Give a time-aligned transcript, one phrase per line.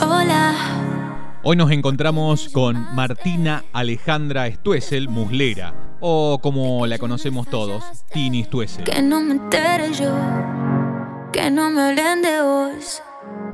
[0.00, 0.54] Hola.
[1.42, 7.82] Hoy nos encontramos con Martina Alejandra Stuessel, muslera, o como la conocemos todos,
[8.12, 8.84] Tini Stuessel.
[8.84, 10.14] Que no me entere yo,
[11.32, 13.02] que no me hablen de vos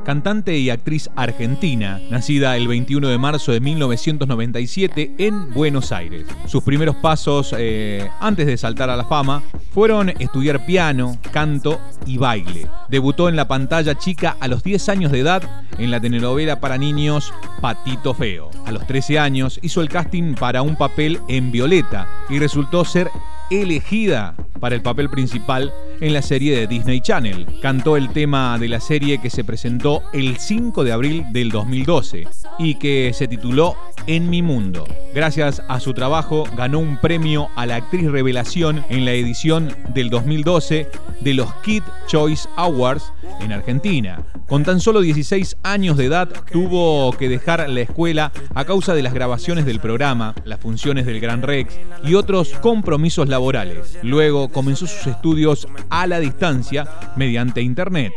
[0.05, 6.27] cantante y actriz argentina, nacida el 21 de marzo de 1997 en Buenos Aires.
[6.46, 9.43] Sus primeros pasos eh, antes de saltar a la fama
[9.73, 12.66] fueron estudiar piano, canto y baile.
[12.88, 15.42] Debutó en la pantalla chica a los 10 años de edad
[15.78, 18.50] en la telenovela para niños Patito Feo.
[18.66, 23.11] A los 13 años hizo el casting para un papel en Violeta y resultó ser
[23.50, 27.47] elegida para el papel principal en la serie de Disney Channel.
[27.61, 32.29] Cantó el tema de la serie que se presentó el 5 de abril del 2012
[32.61, 34.87] y que se tituló En mi mundo.
[35.15, 40.11] Gracias a su trabajo ganó un premio a la actriz revelación en la edición del
[40.11, 40.88] 2012
[41.20, 44.23] de los Kid Choice Awards en Argentina.
[44.48, 49.03] Con tan solo 16 años de edad tuvo que dejar la escuela a causa de
[49.03, 53.98] las grabaciones del programa, las funciones del Gran Rex y otros compromisos laborales.
[54.03, 58.12] Luego comenzó sus estudios a la distancia mediante Internet.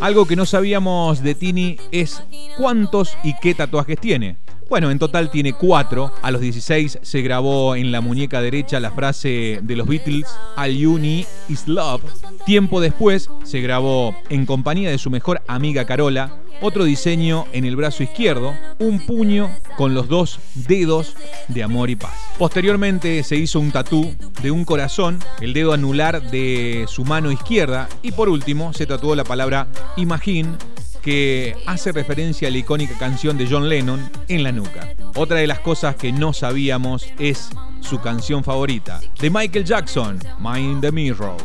[0.00, 2.22] Algo que no sabíamos de Tini es
[2.56, 4.38] cuántos y qué tatuajes tiene.
[4.70, 6.12] Bueno, en total tiene cuatro.
[6.22, 10.76] A los 16 se grabó en la muñeca derecha la frase de los Beatles, All
[10.76, 12.02] You Need Is Love.
[12.46, 17.74] Tiempo después se grabó en compañía de su mejor amiga Carola, otro diseño en el
[17.74, 21.16] brazo izquierdo, un puño con los dos dedos
[21.48, 22.14] de amor y paz.
[22.38, 27.88] Posteriormente se hizo un tatú de un corazón, el dedo anular de su mano izquierda
[28.02, 30.50] y por último se tatuó la palabra Imagine
[31.00, 34.94] que hace referencia a la icónica canción de John Lennon en la nuca.
[35.14, 40.80] Otra de las cosas que no sabíamos es su canción favorita, de Michael Jackson, Mind
[40.80, 41.36] the Mirror.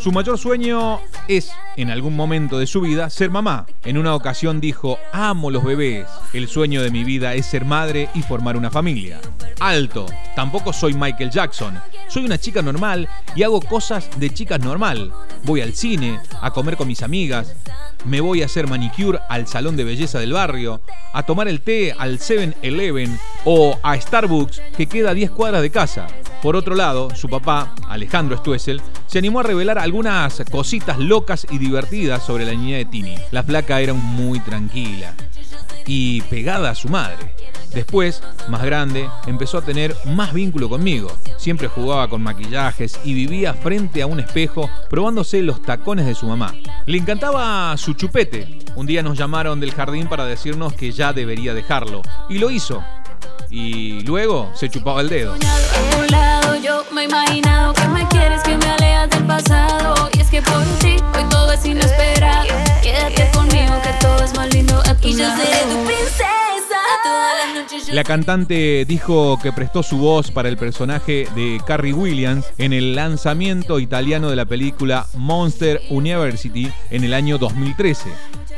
[0.00, 3.66] Su mayor sueño es, en algún momento de su vida, ser mamá.
[3.84, 6.06] En una ocasión dijo, amo los bebés.
[6.32, 9.20] El sueño de mi vida es ser madre y formar una familia.
[9.58, 11.78] Alto, tampoco soy Michael Jackson.
[12.08, 15.12] Soy una chica normal y hago cosas de chicas normal.
[15.44, 17.54] Voy al cine, a comer con mis amigas,
[18.06, 20.80] me voy a hacer manicure al salón de belleza del barrio,
[21.12, 25.70] a tomar el té al 7-Eleven o a Starbucks que queda a 10 cuadras de
[25.70, 26.06] casa.
[26.42, 31.58] Por otro lado, su papá, Alejandro Stuessel, se animó a revelar algunas cositas locas y
[31.58, 33.16] divertidas sobre la niña de Tini.
[33.32, 35.14] La flaca era muy tranquila
[35.84, 37.34] y pegada a su madre.
[37.74, 41.10] Después, más grande, empezó a tener más vínculo conmigo.
[41.38, 46.26] Siempre jugaba con maquillajes y vivía frente a un espejo probándose los tacones de su
[46.26, 46.54] mamá.
[46.86, 48.60] Le encantaba su chupete.
[48.76, 52.02] Un día nos llamaron del jardín para decirnos que ya debería dejarlo.
[52.28, 52.84] Y lo hizo.
[53.50, 55.34] Y luego se chupaba el dedo.
[56.92, 60.08] Me he imaginado que me quieres, que me alejas del pasado.
[60.14, 62.46] Y es que por ti hoy todo es inesperado.
[62.82, 66.40] Quédate conmigo, que todo es más lindo a tu Y yo seré tu princesa.
[67.92, 72.94] La cantante dijo que prestó su voz para el personaje de Carrie Williams en el
[72.94, 78.10] lanzamiento italiano de la película Monster University en el año 2013.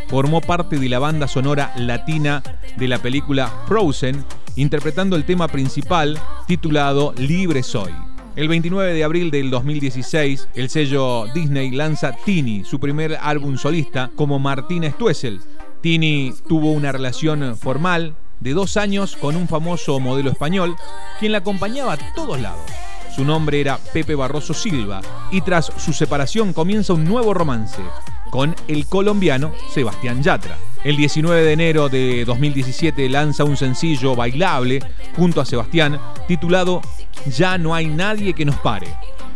[0.09, 2.43] Formó parte de la banda sonora latina
[2.77, 4.25] de la película Frozen,
[4.57, 8.12] interpretando el tema principal titulado Libre Soy.
[8.35, 14.11] El 29 de abril del 2016, el sello Disney lanza Tini, su primer álbum solista,
[14.17, 15.43] como Martina Stuessel.
[15.83, 20.77] Tini tuvo una relación formal de dos años con un famoso modelo español,
[21.21, 22.63] quien la acompañaba a todos lados.
[23.15, 27.83] Su nombre era Pepe Barroso Silva y tras su separación comienza un nuevo romance
[28.31, 30.57] con el colombiano Sebastián Yatra.
[30.85, 34.81] El 19 de enero de 2017 lanza un sencillo bailable
[35.15, 36.81] junto a Sebastián titulado
[37.27, 38.89] Ya no hay nadie que nos pare.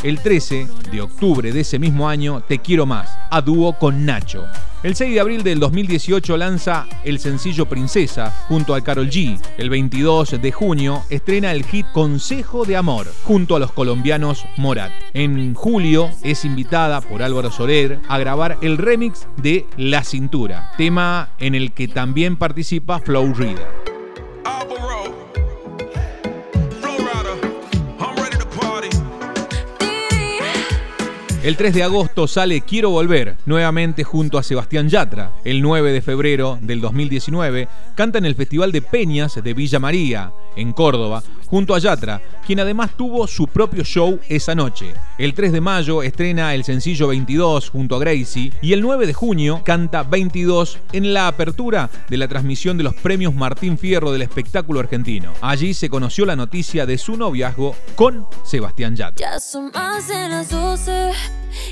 [0.03, 4.45] El 13 de octubre de ese mismo año Te quiero más, a dúo con Nacho.
[4.83, 9.41] El 6 de abril del 2018 lanza el sencillo Princesa junto a Carol G.
[9.59, 14.93] El 22 de junio estrena el hit Consejo de Amor junto a los colombianos Morat.
[15.15, 21.31] En julio es invitada por Álvaro Soler a grabar el remix de La Cintura, tema
[21.41, 23.96] en el que también participa Flow Reader.
[31.47, 35.31] El 3 de agosto sale Quiero Volver, nuevamente junto a Sebastián Yatra.
[35.45, 40.33] El 9 de febrero del 2019 canta en el Festival de Peñas de Villa María,
[40.57, 44.95] en Córdoba, junto a Yatra, quien además tuvo su propio show esa noche.
[45.19, 49.15] El 3 de mayo estrena el sencillo 22 junto a Gracie y el 9 de
[49.15, 54.23] junio canta 22 en la apertura de la transmisión de los premios Martín Fierro del
[54.23, 55.33] espectáculo argentino.
[55.41, 59.33] Allí se conoció la noticia de su noviazgo con Sebastián Yatra.
[59.33, 61.13] Ya son más de las 12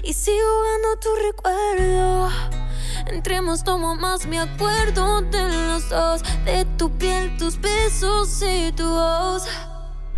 [0.05, 0.45] y sigo
[1.01, 2.63] tu recuerdo.
[3.06, 8.85] Entremos, tomo más, me acuerdo de los dos, de tu piel, tus besos y tu.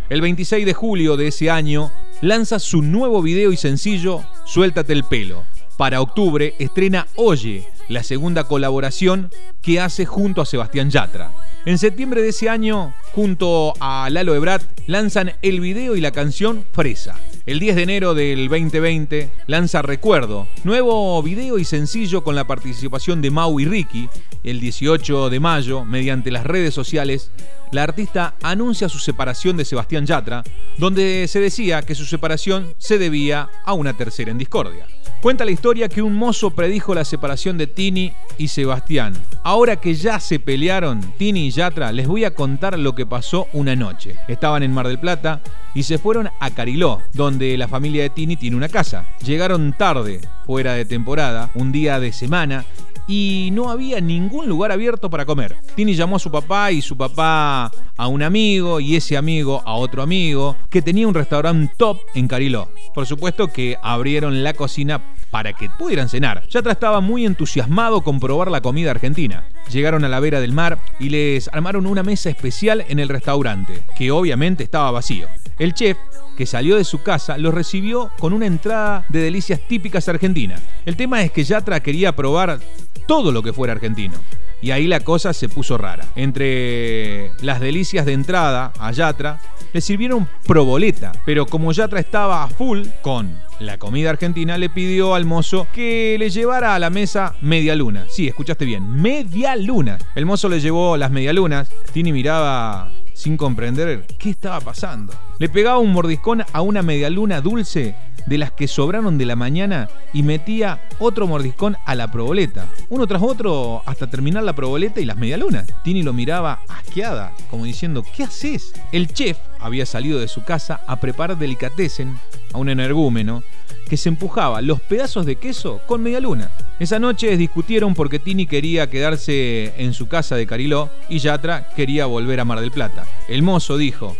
[0.08, 1.90] El 26 de julio de ese año
[2.20, 5.42] lanza su nuevo video y sencillo Suéltate el pelo.
[5.76, 9.30] Para octubre estrena Oye, la segunda colaboración
[9.60, 11.32] que hace junto a Sebastián Yatra.
[11.66, 16.64] En septiembre de ese año, junto a Lalo Ebrat, lanzan el video y la canción
[16.70, 17.16] Fresa.
[17.44, 23.20] El 10 de enero del 2020 lanza Recuerdo, nuevo video y sencillo con la participación
[23.20, 24.08] de Mau y Ricky.
[24.44, 27.32] El 18 de mayo, mediante las redes sociales,
[27.72, 30.44] la artista anuncia su separación de Sebastián Yatra,
[30.78, 34.86] donde se decía que su separación se debía a una tercera en discordia.
[35.22, 39.14] Cuenta la historia que un mozo predijo la separación de Tini y Sebastián.
[39.42, 43.48] Ahora que ya se pelearon, Tini y Yatra, les voy a contar lo que pasó
[43.52, 44.16] una noche.
[44.28, 45.40] Estaban en Mar del Plata
[45.74, 49.06] y se fueron a Cariló, donde la familia de Tini tiene una casa.
[49.24, 52.64] Llegaron tarde, fuera de temporada, un día de semana,
[53.06, 55.56] y no había ningún lugar abierto para comer.
[55.74, 59.74] Tini llamó a su papá y su papá a un amigo y ese amigo a
[59.74, 62.68] otro amigo que tenía un restaurante top en Cariló.
[62.94, 65.00] Por supuesto que abrieron la cocina
[65.30, 66.46] para que pudieran cenar.
[66.48, 69.44] Yatra estaba muy entusiasmado con probar la comida argentina.
[69.70, 73.82] Llegaron a la vera del mar y les armaron una mesa especial en el restaurante,
[73.96, 75.28] que obviamente estaba vacío.
[75.58, 75.96] El chef,
[76.36, 80.60] que salió de su casa, los recibió con una entrada de delicias típicas argentinas.
[80.84, 82.60] El tema es que Yatra quería probar
[83.06, 84.14] todo lo que fuera argentino.
[84.60, 86.06] Y ahí la cosa se puso rara.
[86.16, 89.40] Entre las delicias de entrada a Yatra,
[89.72, 95.14] le sirvieron proboleta, pero como Yatra estaba a full con la comida argentina, le pidió
[95.14, 98.06] al mozo que le llevara a la mesa media luna.
[98.08, 99.98] Sí, escuchaste bien, media luna.
[100.14, 101.70] El mozo le llevó las medialunas.
[101.92, 105.12] Tini miraba sin comprender qué estaba pasando.
[105.38, 107.94] Le pegaba un mordiscón a una medialuna dulce
[108.26, 112.66] de las que sobraron de la mañana y metía otro mordiscón a la proboleta.
[112.88, 115.66] Uno tras otro hasta terminar la proboleta y las medialunas.
[115.84, 118.72] Tini lo miraba asqueada, como diciendo, ¿qué haces?
[118.92, 122.16] El chef había salido de su casa a preparar delicatessen
[122.52, 123.42] a un energúmeno
[123.88, 126.50] que se empujaba los pedazos de queso con medialuna.
[126.80, 132.06] Esa noche discutieron porque Tini quería quedarse en su casa de Cariló y Yatra quería
[132.06, 133.06] volver a Mar del Plata.
[133.28, 134.16] El mozo dijo,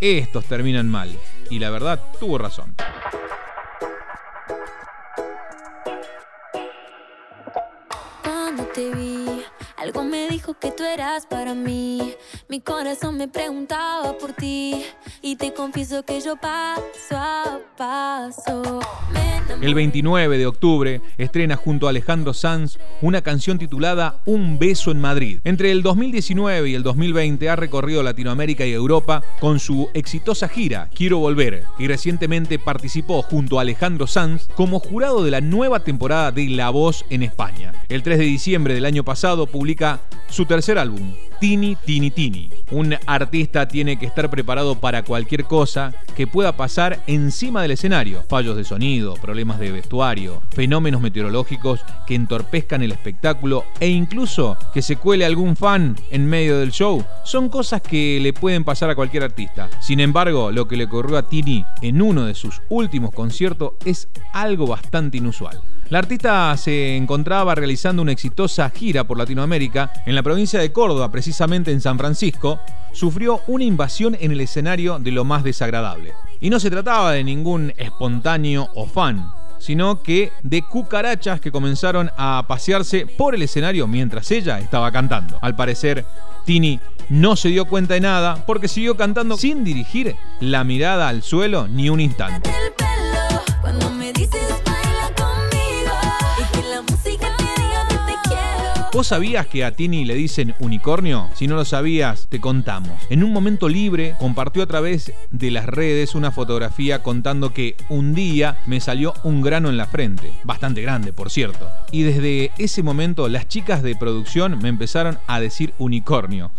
[0.00, 1.16] estos terminan mal.
[1.50, 2.74] Y la verdad, tuvo razón.
[8.78, 9.42] te vi.
[9.76, 10.27] Algo me
[10.60, 12.14] que tú eras para mí.
[12.48, 14.84] Mi corazón me preguntaba por ti.
[15.20, 18.80] Y te confieso que yo paso a paso.
[19.60, 25.00] El 29 de octubre estrena junto a Alejandro Sanz una canción titulada Un beso en
[25.00, 25.40] Madrid.
[25.42, 30.90] Entre el 2019 y el 2020 ha recorrido Latinoamérica y Europa con su exitosa gira
[30.94, 36.30] Quiero Volver y recientemente participó junto a Alejandro Sanz como jurado de la nueva temporada
[36.30, 37.72] de La Voz en España.
[37.88, 42.50] El 3 de diciembre del año pasado publica su tercer álbum, Tini Tini Tini.
[42.72, 48.24] Un artista tiene que estar preparado para cualquier cosa que pueda pasar encima del escenario.
[48.28, 54.82] Fallos de sonido, problemas de vestuario, fenómenos meteorológicos que entorpezcan el espectáculo e incluso que
[54.82, 57.04] se cuele algún fan en medio del show.
[57.24, 59.70] Son cosas que le pueden pasar a cualquier artista.
[59.80, 64.08] Sin embargo, lo que le ocurrió a Tini en uno de sus últimos conciertos es
[64.32, 65.60] algo bastante inusual.
[65.88, 71.10] La artista se encontraba realizando una exitosa gira por Latinoamérica en la provincia de Córdoba,
[71.10, 71.27] precisamente
[71.66, 72.60] en San Francisco,
[72.92, 76.12] sufrió una invasión en el escenario de lo más desagradable.
[76.40, 82.10] Y no se trataba de ningún espontáneo o fan, sino que de cucarachas que comenzaron
[82.16, 85.38] a pasearse por el escenario mientras ella estaba cantando.
[85.42, 86.04] Al parecer,
[86.44, 91.22] Tini no se dio cuenta de nada porque siguió cantando sin dirigir la mirada al
[91.22, 92.50] suelo ni un instante.
[98.98, 101.28] ¿Vos sabías que a Tini le dicen unicornio?
[101.34, 102.90] Si no lo sabías, te contamos.
[103.10, 108.12] En un momento libre compartió a través de las redes una fotografía contando que un
[108.12, 111.70] día me salió un grano en la frente, bastante grande por cierto.
[111.92, 116.50] Y desde ese momento las chicas de producción me empezaron a decir unicornio.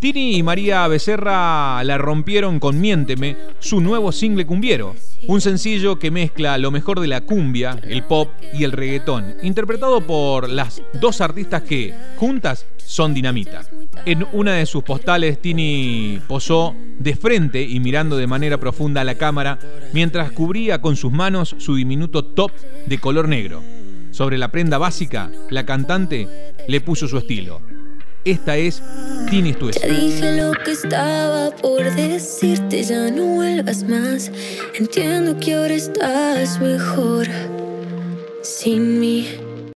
[0.00, 4.96] Tini y María Becerra la rompieron con Miénteme, su nuevo single cumbiero.
[5.26, 10.00] Un sencillo que mezcla lo mejor de la cumbia, el pop y el reggaetón, interpretado
[10.00, 13.60] por las dos artistas que, juntas, son dinamita.
[14.06, 19.04] En una de sus postales, Tini posó de frente y mirando de manera profunda a
[19.04, 19.58] la cámara
[19.92, 22.52] mientras cubría con sus manos su diminuto top
[22.86, 23.62] de color negro.
[24.12, 26.26] Sobre la prenda básica, la cantante
[26.66, 27.60] le puso su estilo.
[28.24, 28.82] Esta es
[29.30, 29.80] Tini Stuess.
[29.80, 34.30] Ya dije lo que estaba por decirte, ya no vuelvas más.
[34.74, 37.26] Entiendo que ahora estás mejor
[38.42, 39.26] sin mí.